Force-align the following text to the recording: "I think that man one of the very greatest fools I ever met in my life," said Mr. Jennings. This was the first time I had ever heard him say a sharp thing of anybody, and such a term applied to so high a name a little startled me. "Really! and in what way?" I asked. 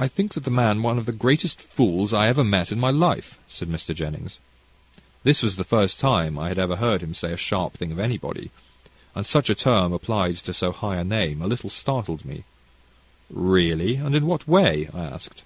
"I 0.00 0.08
think 0.08 0.32
that 0.32 0.48
man 0.50 0.82
one 0.82 0.96
of 0.96 1.04
the 1.04 1.12
very 1.12 1.18
greatest 1.18 1.60
fools 1.60 2.14
I 2.14 2.26
ever 2.26 2.42
met 2.42 2.72
in 2.72 2.80
my 2.80 2.88
life," 2.90 3.36
said 3.50 3.68
Mr. 3.68 3.94
Jennings. 3.94 4.40
This 5.24 5.42
was 5.42 5.56
the 5.56 5.62
first 5.62 6.00
time 6.00 6.38
I 6.38 6.48
had 6.48 6.58
ever 6.58 6.76
heard 6.76 7.02
him 7.02 7.12
say 7.12 7.30
a 7.30 7.36
sharp 7.36 7.74
thing 7.74 7.92
of 7.92 7.98
anybody, 7.98 8.50
and 9.14 9.26
such 9.26 9.50
a 9.50 9.54
term 9.54 9.92
applied 9.92 10.38
to 10.38 10.54
so 10.54 10.72
high 10.72 10.96
a 10.96 11.04
name 11.04 11.42
a 11.42 11.46
little 11.46 11.68
startled 11.68 12.24
me. 12.24 12.44
"Really! 13.28 13.96
and 13.96 14.14
in 14.14 14.24
what 14.24 14.48
way?" 14.48 14.88
I 14.94 15.04
asked. 15.04 15.44